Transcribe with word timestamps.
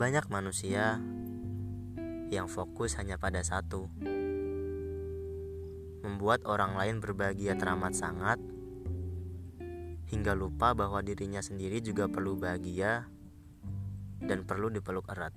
Banyak 0.00 0.32
manusia 0.32 0.96
yang 2.32 2.48
fokus 2.48 2.96
hanya 2.96 3.20
pada 3.20 3.44
satu, 3.44 3.92
membuat 6.00 6.48
orang 6.48 6.72
lain 6.72 7.04
berbahagia 7.04 7.52
teramat 7.60 7.92
sangat, 7.92 8.40
hingga 10.08 10.32
lupa 10.32 10.72
bahwa 10.72 11.04
dirinya 11.04 11.44
sendiri 11.44 11.84
juga 11.84 12.08
perlu 12.08 12.32
bahagia 12.32 13.12
dan 14.24 14.48
perlu 14.48 14.72
dipeluk 14.72 15.04
erat. 15.12 15.36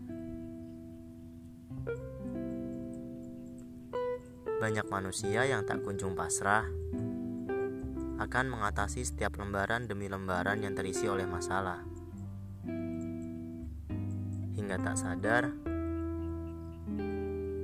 Banyak 4.63 4.87
manusia 4.87 5.43
yang 5.43 5.67
tak 5.67 5.83
kunjung 5.83 6.15
pasrah 6.15 6.63
akan 8.15 8.45
mengatasi 8.47 9.03
setiap 9.03 9.35
lembaran 9.35 9.91
demi 9.91 10.07
lembaran 10.07 10.63
yang 10.63 10.71
terisi 10.71 11.11
oleh 11.11 11.27
masalah. 11.27 12.02
Hingga 14.53 14.77
tak 14.85 14.95
sadar, 14.97 15.43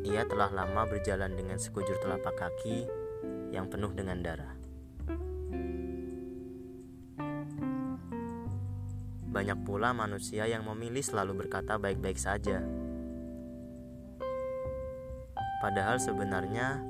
ia 0.09 0.25
telah 0.25 0.49
lama 0.49 0.89
berjalan 0.89 1.37
dengan 1.37 1.61
sekujur 1.61 2.01
telapak 2.01 2.33
kaki 2.33 2.89
yang 3.53 3.69
penuh 3.69 3.93
dengan 3.93 4.17
darah. 4.25 4.53
Banyak 9.29 9.61
pula 9.61 9.93
manusia 9.93 10.49
yang 10.49 10.65
memilih 10.65 11.05
selalu 11.05 11.45
berkata 11.45 11.77
baik-baik 11.77 12.17
saja. 12.17 12.65
Padahal 15.61 16.01
sebenarnya 16.01 16.81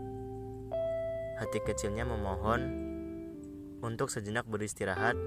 hati 1.44 1.60
kecilnya 1.60 2.08
memohon 2.08 2.62
untuk 3.84 4.08
sejenak 4.08 4.48
beristirahat 4.48 5.20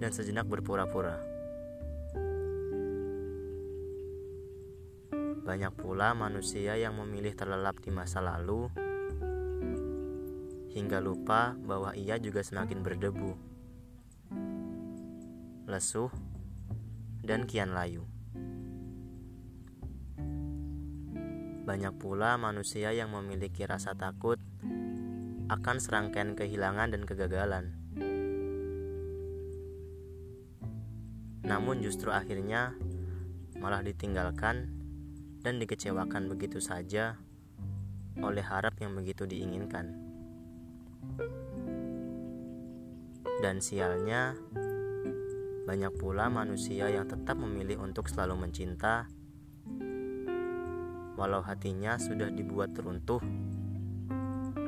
dan 0.00 0.10
sejenak 0.12 0.48
berpura-pura. 0.48 1.39
Banyak 5.40 5.72
pula 5.72 6.12
manusia 6.12 6.76
yang 6.76 7.00
memilih 7.00 7.32
terlelap 7.32 7.80
di 7.80 7.88
masa 7.88 8.20
lalu 8.20 8.68
hingga 10.70 11.02
lupa 11.02 11.56
bahwa 11.56 11.96
ia 11.98 12.20
juga 12.20 12.44
semakin 12.44 12.84
berdebu, 12.84 13.32
lesuh, 15.66 16.12
dan 17.24 17.48
kian 17.48 17.74
layu. 17.74 18.06
Banyak 21.66 21.94
pula 21.96 22.36
manusia 22.36 22.90
yang 22.90 23.14
memiliki 23.14 23.62
rasa 23.64 23.94
takut 23.94 24.38
akan 25.50 25.76
serangkaian 25.82 26.38
kehilangan 26.38 26.94
dan 26.94 27.02
kegagalan. 27.02 27.74
Namun 31.42 31.82
justru 31.82 32.14
akhirnya 32.14 32.78
malah 33.58 33.82
ditinggalkan 33.82 34.70
dan 35.40 35.56
dikecewakan 35.56 36.28
begitu 36.28 36.60
saja 36.60 37.16
oleh 38.20 38.44
harap 38.44 38.76
yang 38.80 38.92
begitu 38.92 39.24
diinginkan. 39.24 39.96
Dan 43.40 43.56
sialnya, 43.64 44.36
banyak 45.64 45.96
pula 45.96 46.28
manusia 46.28 46.92
yang 46.92 47.08
tetap 47.08 47.40
memilih 47.40 47.80
untuk 47.80 48.04
selalu 48.12 48.36
mencinta, 48.36 49.08
walau 51.16 51.40
hatinya 51.40 51.96
sudah 51.96 52.28
dibuat 52.28 52.76
teruntuh 52.76 53.24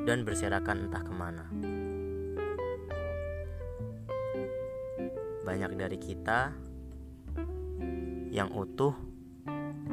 dan 0.08 0.24
berserakan 0.24 0.88
entah 0.88 1.04
ke 1.04 1.12
mana. 1.12 1.44
Banyak 5.44 5.76
dari 5.76 5.98
kita 6.00 6.56
yang 8.32 8.48
utuh 8.56 9.11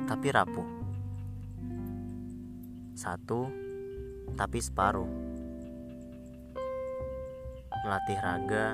tapi 0.09 0.33
rapuh. 0.33 0.65
Satu, 2.97 3.45
tapi 4.33 4.57
separuh. 4.57 5.05
Melatih 7.85 8.17
raga, 8.17 8.73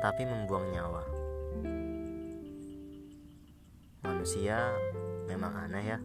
tapi 0.00 0.24
membuang 0.24 0.64
nyawa. 0.72 1.04
Manusia 4.00 4.72
memang 5.28 5.52
aneh 5.68 5.84
ya. 5.84 5.98